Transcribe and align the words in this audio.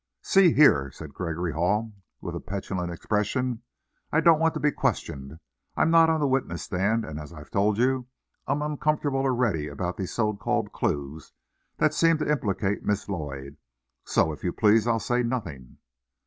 "See 0.23 0.51
here," 0.53 0.89
said 0.89 1.13
Gregory 1.13 1.53
Hall, 1.53 1.93
with 2.21 2.35
a 2.35 2.39
petulant 2.39 2.91
expression, 2.91 3.61
"I 4.11 4.19
don't 4.19 4.39
want 4.39 4.55
to 4.55 4.59
be 4.59 4.71
questioned. 4.71 5.39
I'm 5.77 5.91
not 5.91 6.09
on 6.09 6.19
the 6.19 6.27
witness 6.27 6.63
stand, 6.63 7.05
and, 7.05 7.19
as 7.19 7.31
I've 7.31 7.51
told 7.51 7.77
you, 7.77 8.07
I'm 8.47 8.63
uncomfortable 8.63 9.19
already 9.19 9.67
about 9.67 9.97
these 9.97 10.11
so 10.11 10.35
called 10.35 10.71
`clues' 10.71 11.33
that 11.77 11.93
seem 11.93 12.17
to 12.17 12.31
implicate 12.31 12.83
Miss 12.83 13.07
Lloyd. 13.07 13.57
So, 14.03 14.31
if 14.31 14.43
you 14.43 14.51
please, 14.51 14.87
I'll 14.87 14.99
say 14.99 15.21
nothing." 15.21 15.77